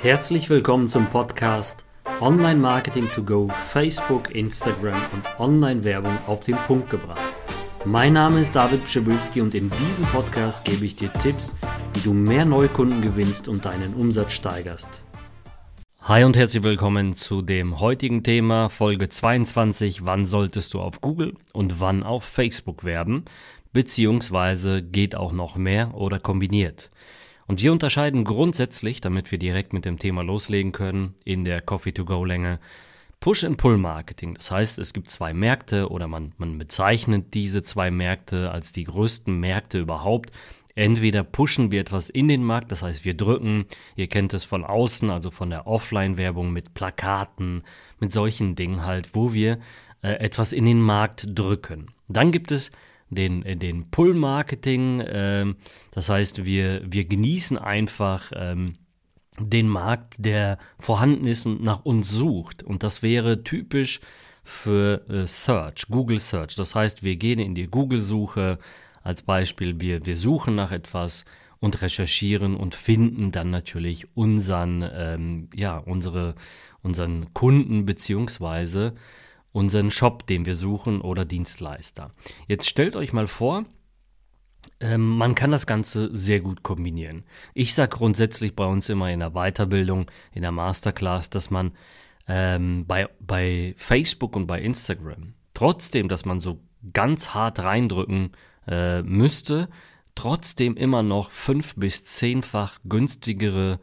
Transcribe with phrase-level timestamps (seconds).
[0.00, 1.84] Herzlich willkommen zum Podcast
[2.20, 7.18] Online Marketing to Go, Facebook, Instagram und Online-Werbung auf den Punkt gebracht.
[7.84, 11.52] Mein Name ist David Pschibilski und in diesem Podcast gebe ich dir Tipps,
[11.94, 15.02] wie du mehr Neukunden gewinnst und deinen Umsatz steigerst.
[16.02, 20.06] Hi und herzlich willkommen zu dem heutigen Thema Folge 22.
[20.06, 23.24] Wann solltest du auf Google und wann auf Facebook werben?
[23.72, 26.88] Beziehungsweise geht auch noch mehr oder kombiniert.
[27.48, 32.60] Und wir unterscheiden grundsätzlich, damit wir direkt mit dem Thema loslegen können, in der Coffee-to-Go-Länge
[33.20, 34.34] Push-and-Pull-Marketing.
[34.34, 38.84] Das heißt, es gibt zwei Märkte oder man, man bezeichnet diese zwei Märkte als die
[38.84, 40.30] größten Märkte überhaupt.
[40.74, 43.64] Entweder pushen wir etwas in den Markt, das heißt, wir drücken,
[43.96, 47.64] ihr kennt es von außen, also von der Offline-Werbung mit Plakaten,
[47.98, 49.58] mit solchen Dingen halt, wo wir
[50.02, 51.88] äh, etwas in den Markt drücken.
[52.06, 52.70] Dann gibt es
[53.10, 55.02] den, äh, den Pull-Marketing.
[55.06, 55.56] Ähm,
[55.90, 58.74] das heißt, wir, wir genießen einfach ähm,
[59.38, 62.62] den Markt, der vorhanden ist und nach uns sucht.
[62.62, 64.00] Und das wäre typisch
[64.42, 66.56] für äh, Search, Google Search.
[66.56, 68.58] Das heißt, wir gehen in die Google-Suche
[69.02, 71.24] als Beispiel, wir, wir suchen nach etwas
[71.60, 76.34] und recherchieren und finden dann natürlich unseren, ähm, ja, unsere,
[76.82, 78.94] unseren Kunden beziehungsweise
[79.52, 82.12] unseren Shop, den wir suchen oder Dienstleister.
[82.46, 83.64] Jetzt stellt euch mal vor,
[84.80, 87.24] ähm, man kann das Ganze sehr gut kombinieren.
[87.54, 91.72] Ich sage grundsätzlich bei uns immer in der Weiterbildung, in der Masterclass, dass man
[92.26, 96.60] ähm, bei, bei Facebook und bei Instagram trotzdem, dass man so
[96.92, 98.30] ganz hart reindrücken
[98.68, 99.68] äh, müsste,
[100.14, 103.80] trotzdem immer noch fünf bis zehnfach günstigere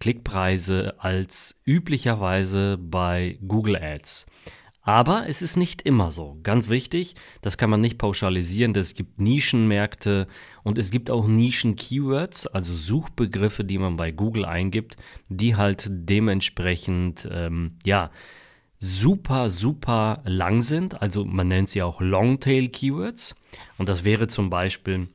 [0.00, 4.26] Klickpreise als üblicherweise bei Google Ads.
[4.88, 6.38] Aber es ist nicht immer so.
[6.42, 8.74] Ganz wichtig, das kann man nicht pauschalisieren.
[8.74, 10.26] Es gibt Nischenmärkte
[10.62, 14.96] und es gibt auch Nischen-Keywords, also Suchbegriffe, die man bei Google eingibt,
[15.28, 18.10] die halt dementsprechend, ähm, ja,
[18.80, 21.02] super, super lang sind.
[21.02, 23.34] Also man nennt sie auch Longtail-Keywords.
[23.76, 25.08] Und das wäre zum Beispiel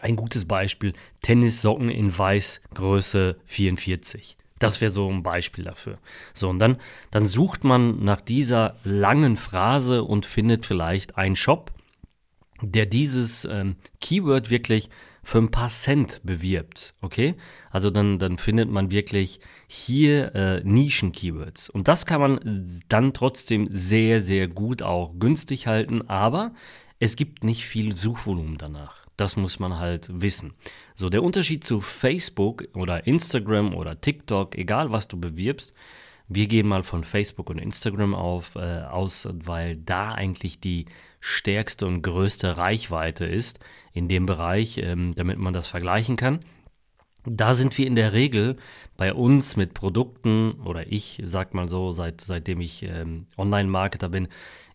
[0.00, 4.36] ein gutes Beispiel Tennissocken in Weiß Größe 44.
[4.58, 5.98] Das wäre so ein Beispiel dafür.
[6.34, 6.78] So, und dann,
[7.10, 11.72] dann sucht man nach dieser langen Phrase und findet vielleicht einen Shop,
[12.62, 14.88] der dieses ähm, Keyword wirklich
[15.22, 16.94] für ein paar Cent bewirbt.
[17.00, 17.34] Okay?
[17.70, 21.68] Also dann, dann findet man wirklich hier äh, Nischen-Keywords.
[21.68, 26.54] Und das kann man dann trotzdem sehr, sehr gut auch günstig halten, aber
[27.00, 29.05] es gibt nicht viel Suchvolumen danach.
[29.16, 30.54] Das muss man halt wissen.
[30.94, 35.74] So, der Unterschied zu Facebook oder Instagram oder TikTok, egal was du bewirbst,
[36.28, 40.86] wir gehen mal von Facebook und Instagram auf, äh, aus, weil da eigentlich die
[41.20, 43.60] stärkste und größte Reichweite ist
[43.92, 46.40] in dem Bereich, ähm, damit man das vergleichen kann.
[47.24, 48.56] Da sind wir in der Regel
[48.96, 54.28] bei uns mit Produkten, oder ich sag mal so, seit, seitdem ich ähm, Online-Marketer bin,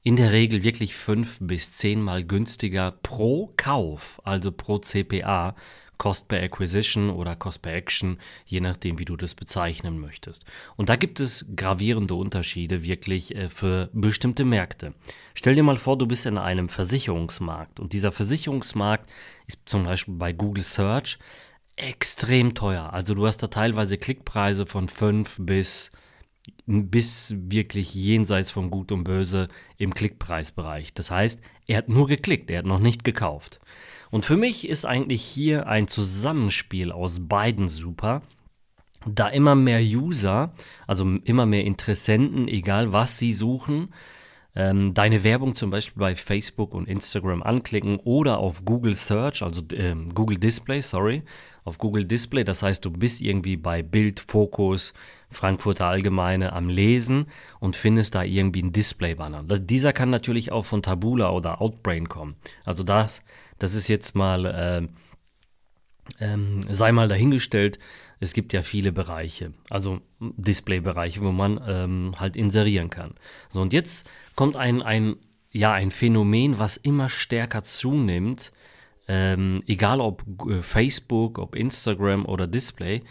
[0.04, 5.56] in der Regel wirklich fünf bis zehnmal günstiger pro Kauf, also pro CPA,
[6.02, 8.18] Cost per Acquisition oder Cost per Action,
[8.48, 10.46] je nachdem, wie du das bezeichnen möchtest.
[10.76, 14.96] Und da gibt es gravierende Unterschiede wirklich äh, für bestimmte Märkte.
[15.36, 19.08] Stell dir mal vor, du bist in einem Versicherungsmarkt und dieser Versicherungsmarkt
[19.46, 21.20] ist zum Beispiel bei Google Search
[21.76, 22.92] extrem teuer.
[22.92, 25.92] Also du hast da teilweise Klickpreise von 5 bis
[26.66, 30.94] bis wirklich jenseits von Gut und Böse im Klickpreisbereich.
[30.94, 33.60] Das heißt, er hat nur geklickt, er hat noch nicht gekauft.
[34.10, 38.22] Und für mich ist eigentlich hier ein Zusammenspiel aus beiden super.
[39.06, 40.54] Da immer mehr User,
[40.86, 43.94] also immer mehr Interessenten, egal was sie suchen,
[44.54, 49.62] ähm, deine Werbung zum Beispiel bei Facebook und Instagram anklicken oder auf Google Search, also
[49.72, 51.24] äh, Google Display, sorry,
[51.64, 52.44] auf Google Display.
[52.44, 54.94] Das heißt, du bist irgendwie bei Bild, Fokus,
[55.30, 57.28] Frankfurter Allgemeine am Lesen
[57.60, 59.44] und findest da irgendwie einen Display-Banner.
[59.60, 62.36] Dieser kann natürlich auch von Tabula oder Outbrain kommen.
[62.66, 63.22] Also das,
[63.58, 64.88] das ist jetzt mal, äh,
[66.20, 67.80] ähm, sei mal dahingestellt.
[68.22, 73.16] Es gibt ja viele Bereiche, also Display-Bereiche, wo man ähm, halt inserieren kann.
[73.50, 75.16] So, und jetzt kommt ein, ein,
[75.52, 78.54] ja, ein Phänomen, was immer stärker zunimmt,
[79.08, 83.02] ähm, egal ob äh, Facebook, ob Instagram oder Display,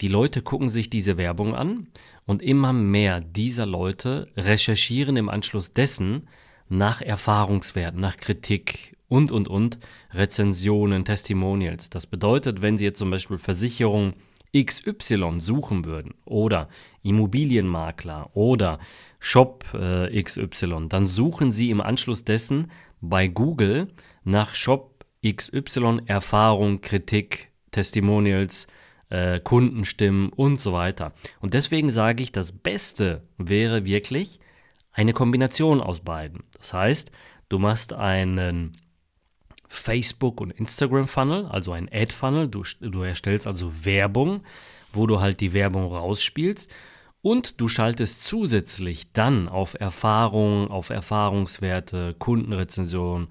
[0.00, 1.88] die Leute gucken sich diese Werbung an
[2.24, 6.28] und immer mehr dieser Leute recherchieren im Anschluss dessen
[6.68, 9.78] nach Erfahrungswerten, nach Kritik und, und, und,
[10.12, 11.90] Rezensionen, Testimonials.
[11.90, 14.14] Das bedeutet, wenn Sie jetzt zum Beispiel Versicherung
[14.56, 16.68] XY suchen würden oder
[17.02, 18.78] Immobilienmakler oder
[19.18, 22.70] Shop äh, XY, dann suchen Sie im Anschluss dessen
[23.00, 23.88] bei Google
[24.22, 28.66] nach Shop XY Erfahrung, Kritik, Testimonials,
[29.08, 31.12] äh, Kundenstimmen und so weiter.
[31.40, 34.40] Und deswegen sage ich, das Beste wäre wirklich
[34.92, 36.44] eine Kombination aus beiden.
[36.56, 37.10] Das heißt,
[37.48, 38.76] du machst einen
[39.68, 42.48] Facebook- und Instagram-Funnel, also ein Ad-Funnel.
[42.48, 44.42] Du, du erstellst also Werbung,
[44.92, 46.70] wo du halt die Werbung rausspielst.
[47.22, 53.28] Und du schaltest zusätzlich dann auf Erfahrung, auf Erfahrungswerte, Kundenrezension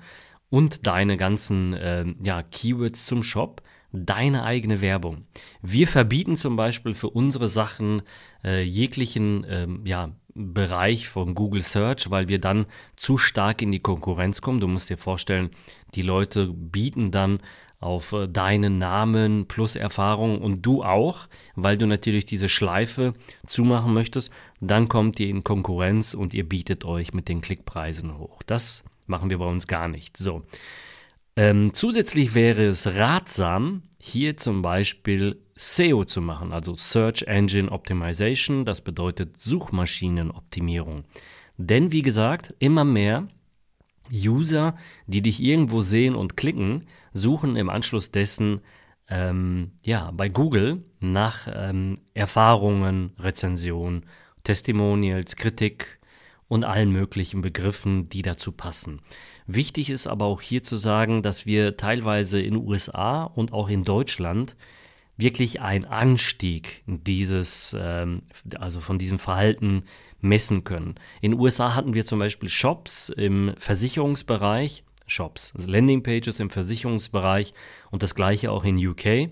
[0.50, 3.62] und deine ganzen äh, ja, Keywords zum Shop
[3.94, 5.26] deine eigene Werbung.
[5.62, 8.02] Wir verbieten zum Beispiel für unsere Sachen
[8.44, 12.66] äh, jeglichen ähm, ja, Bereich von Google Search, weil wir dann
[12.96, 14.60] zu stark in die Konkurrenz kommen.
[14.60, 15.52] Du musst dir vorstellen,
[15.96, 17.40] die Leute bieten dann
[17.84, 23.14] auf äh, deinen Namen plus Erfahrung und du auch, weil du natürlich diese Schleife
[23.46, 24.32] zumachen möchtest,
[24.62, 28.42] dann kommt ihr in Konkurrenz und ihr bietet euch mit den Klickpreisen hoch.
[28.44, 30.18] Das machen wir bei uns gar nicht.
[30.18, 30.44] So.
[31.36, 38.66] Ähm, zusätzlich wäre es ratsam, hier zum Beispiel SEO zu machen, also Search Engine Optimization,
[38.66, 41.06] das bedeutet Suchmaschinenoptimierung.
[41.56, 43.30] Denn wie gesagt, immer mehr
[44.12, 44.76] User,
[45.08, 48.60] die dich irgendwo sehen und klicken, suchen im Anschluss dessen
[49.08, 54.06] ähm, ja, bei Google nach ähm, Erfahrungen, Rezensionen,
[54.44, 56.02] Testimonials, Kritik
[56.54, 59.02] und allen möglichen Begriffen, die dazu passen.
[59.48, 63.84] Wichtig ist aber auch hier zu sagen, dass wir teilweise in USA und auch in
[63.84, 64.56] Deutschland
[65.18, 68.22] wirklich einen Anstieg dieses, ähm,
[68.60, 69.86] also von diesem Verhalten
[70.22, 70.94] messen können.
[71.22, 77.56] In USA hatten wir zum Beispiel Shops im Versicherungsbereich, Shops, also Landingpages im Versicherungsbereich
[77.90, 79.32] und das gleiche auch in UK.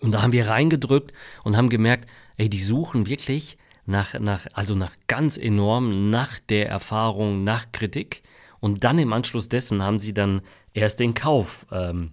[0.00, 1.12] Und da haben wir reingedrückt
[1.42, 3.58] und haben gemerkt, ey, die suchen wirklich
[3.90, 8.22] nach, nach, also nach ganz enorm, nach der Erfahrung, nach Kritik.
[8.60, 10.42] Und dann im Anschluss dessen haben sie dann
[10.74, 12.12] erst den Kauf ähm,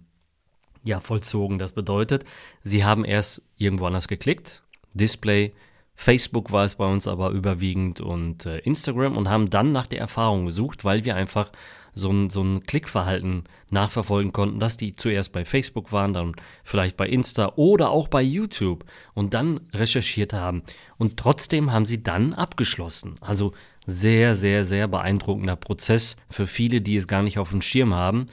[0.84, 1.60] ja, vollzogen.
[1.60, 2.26] Das bedeutet,
[2.64, 4.64] sie haben erst irgendwo anders geklickt,
[4.94, 5.54] Display,
[5.96, 10.00] Facebook war es bei uns aber überwiegend und äh, Instagram und haben dann nach der
[10.00, 11.52] Erfahrung gesucht, weil wir einfach
[11.98, 16.98] so ein, so ein Klickverhalten nachverfolgen konnten, dass die zuerst bei Facebook waren, dann vielleicht
[16.98, 20.64] bei Insta oder auch bei YouTube und dann recherchiert haben.
[20.98, 23.16] Und trotzdem haben sie dann abgeschlossen.
[23.22, 23.54] Also
[23.86, 28.28] sehr, sehr, sehr beeindruckender Prozess für viele, die es gar nicht auf dem Schirm haben.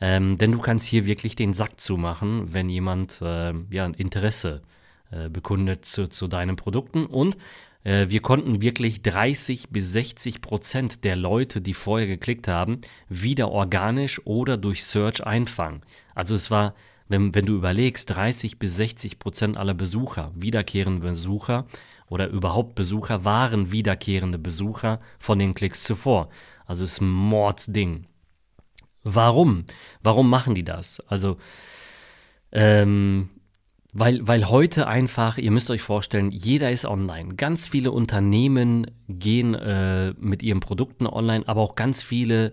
[0.00, 4.62] Ähm, denn du kannst hier wirklich den Sack zumachen, wenn jemand äh, ja, ein Interesse
[5.10, 7.06] äh, bekundet zu, zu deinen Produkten.
[7.06, 7.36] Und
[7.86, 14.20] wir konnten wirklich 30 bis 60 Prozent der Leute, die vorher geklickt haben, wieder organisch
[14.26, 15.82] oder durch Search einfangen.
[16.14, 16.74] Also es war,
[17.08, 21.66] wenn, wenn du überlegst, 30 bis 60 Prozent aller Besucher, wiederkehrende Besucher,
[22.08, 26.28] oder überhaupt Besucher waren wiederkehrende Besucher von den Klicks zuvor.
[26.64, 28.06] Also es ist ein Mordsding.
[29.02, 29.64] Warum?
[30.02, 31.00] Warum machen die das?
[31.08, 31.36] Also,
[32.52, 33.30] ähm,
[33.98, 37.34] weil, weil heute einfach, ihr müsst euch vorstellen, jeder ist online.
[37.34, 42.52] Ganz viele Unternehmen gehen äh, mit ihren Produkten online, aber auch ganz viele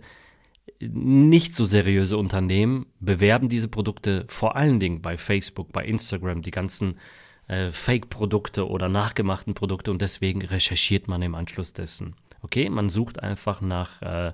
[0.79, 6.51] nicht so seriöse Unternehmen bewerben diese Produkte vor allen Dingen bei Facebook, bei Instagram, die
[6.51, 6.97] ganzen
[7.47, 12.15] äh, Fake-Produkte oder nachgemachten Produkte und deswegen recherchiert man im Anschluss dessen.
[12.41, 14.31] Okay, man sucht einfach nach, äh,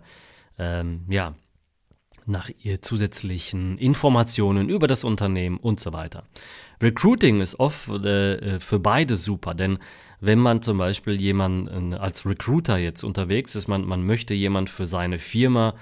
[0.60, 1.34] ähm, ja,
[2.28, 2.52] nach
[2.82, 6.26] zusätzlichen Informationen über das Unternehmen und so weiter.
[6.82, 9.80] Recruiting ist oft äh, für beide super, denn
[10.22, 14.86] wenn man zum Beispiel jemand als Recruiter jetzt unterwegs ist, man, man möchte jemand für
[14.86, 15.76] seine Firma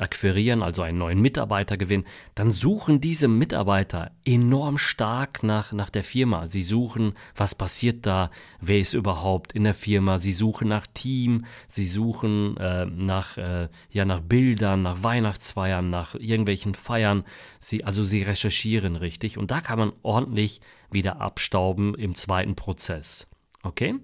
[0.00, 6.04] akquirieren, also einen neuen Mitarbeiter gewinnen, dann suchen diese Mitarbeiter enorm stark nach, nach der
[6.04, 6.46] Firma.
[6.46, 11.44] Sie suchen, was passiert da, wer ist überhaupt in der Firma, sie suchen nach Team,
[11.68, 17.24] sie suchen äh, nach, äh, ja, nach Bildern, nach Weihnachtsfeiern, nach irgendwelchen Feiern.
[17.58, 20.60] Sie, also sie recherchieren richtig und da kann man ordentlich
[20.90, 23.26] wieder abstauben im zweiten Prozess.
[23.62, 23.94] Okay?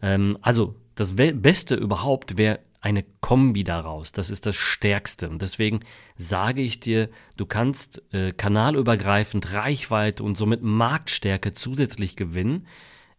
[0.00, 4.12] Ähm, also das Beste überhaupt wäre eine Kombi daraus.
[4.12, 5.30] Das ist das Stärkste.
[5.30, 5.80] Und deswegen
[6.16, 12.66] sage ich dir, du kannst äh, kanalübergreifend Reichweite und somit Marktstärke zusätzlich gewinnen,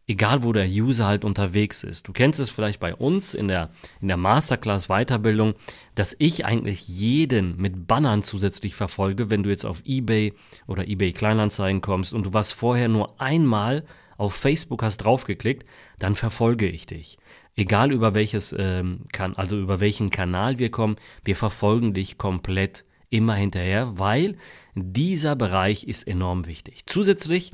[0.05, 2.09] egal wo der User halt unterwegs ist.
[2.09, 3.69] Du kennst es vielleicht bei uns in der,
[4.01, 5.53] in der Masterclass Weiterbildung,
[5.95, 10.33] dass ich eigentlich jeden mit Bannern zusätzlich verfolge, wenn du jetzt auf eBay
[10.67, 13.85] oder eBay Kleinanzeigen kommst und du warst vorher nur einmal
[14.17, 15.65] auf Facebook hast draufgeklickt,
[15.99, 17.17] dann verfolge ich dich
[17.55, 22.85] egal über welches ähm, kann, also über welchen Kanal wir kommen, wir verfolgen dich komplett
[23.09, 24.37] immer hinterher, weil
[24.75, 26.83] dieser Bereich ist enorm wichtig.
[26.85, 27.53] Zusätzlich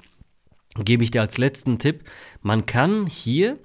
[0.78, 2.04] gebe ich dir als letzten Tipp,
[2.42, 3.58] man kann hier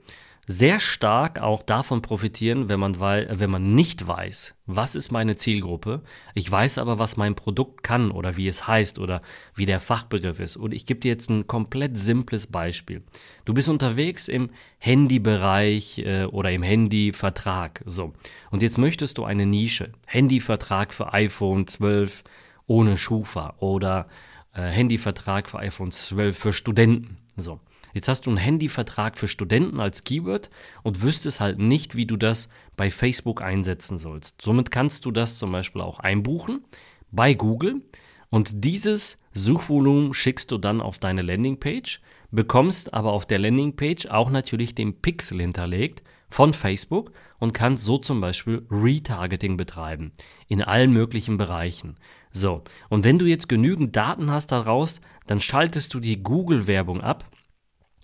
[0.47, 5.37] sehr stark auch davon profitieren, wenn man, weil, wenn man nicht weiß, was ist meine
[5.37, 6.03] Zielgruppe.
[6.35, 9.23] Ich weiß aber, was mein Produkt kann oder wie es heißt oder
[9.55, 10.57] wie der Fachbegriff ist.
[10.57, 13.03] Und ich gebe dir jetzt ein komplett simples Beispiel.
[13.47, 17.83] Du bist unterwegs im Handybereich äh, oder im Handyvertrag.
[17.87, 18.13] So.
[18.51, 19.93] Und jetzt möchtest du eine Nische.
[20.07, 22.23] Handyvertrag für iPhone 12
[22.67, 24.09] ohne Schufa oder
[24.55, 27.17] äh, Handyvertrag für iPhone 12 für Studenten.
[27.37, 27.61] So.
[27.95, 30.51] Jetzt hast du einen Handyvertrag für Studenten als Keyword
[30.83, 34.43] und wüsstest halt nicht, wie du das bei Facebook einsetzen sollst.
[34.43, 36.65] Somit kannst du das zum Beispiel auch einbuchen
[37.13, 37.83] bei Google
[38.31, 42.01] und dieses Suchvolumen schickst du dann auf deine Landingpage,
[42.33, 47.97] bekommst aber auf der Landingpage auch natürlich den Pixel hinterlegt von Facebook und kannst so
[47.99, 50.11] zum Beispiel Retargeting betreiben
[50.49, 51.97] in allen möglichen Bereichen.
[52.33, 57.25] So, und wenn du jetzt genügend Daten hast daraus, dann schaltest du die Google-Werbung ab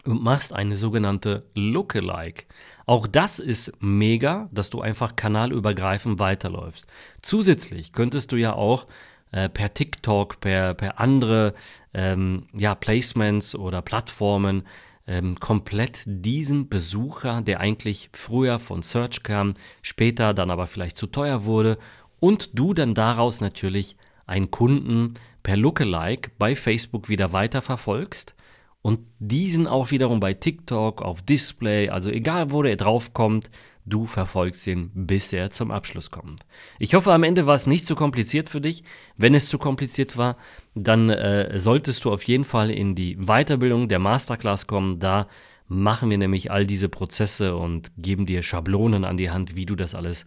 [0.05, 2.45] und machst eine sogenannte Lookalike.
[2.87, 6.87] Auch das ist mega, dass du einfach kanalübergreifend weiterläufst.
[7.23, 8.87] Zusätzlich könntest du ja auch
[9.33, 11.55] äh, per TikTok, per, per andere
[11.95, 14.65] ähm, ja, Placements oder Plattformen
[15.07, 21.07] ähm, komplett diesen Besucher, der eigentlich früher von Search kam, später dann aber vielleicht zu
[21.07, 21.79] teuer wurde
[22.19, 28.35] und du dann daraus natürlich einen Kunden per Lookalike bei Facebook wieder weiter verfolgst
[28.83, 33.51] und diesen auch wiederum bei TikTok, auf Display, also egal wo der drauf kommt,
[33.85, 36.47] du verfolgst ihn, bis er zum Abschluss kommt.
[36.79, 38.85] Ich hoffe, am Ende war es nicht zu kompliziert für dich.
[39.17, 40.37] Wenn es zu kompliziert war,
[40.75, 44.99] dann äh, solltest du auf jeden Fall in die Weiterbildung der Masterclass kommen.
[44.99, 45.29] Da
[45.69, 49.77] machen wir nämlich all diese Prozesse und geben dir Schablonen an die Hand, wie du
[49.77, 50.27] das alles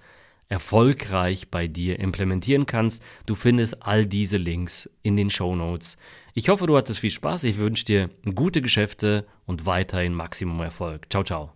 [0.50, 3.02] erfolgreich bei dir implementieren kannst.
[3.26, 5.98] Du findest all diese Links in den Show Notes.
[6.36, 7.44] Ich hoffe, du hattest viel Spaß.
[7.44, 11.06] Ich wünsche dir gute Geschäfte und weiterhin Maximum Erfolg.
[11.12, 11.54] Ciao, ciao.